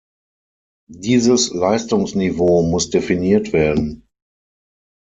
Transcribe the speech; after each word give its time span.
Dieses 0.89 1.53
Leistungsniveau 1.53 2.63
muss 2.63 2.89
definiert 2.89 3.53
werden. 3.53 4.07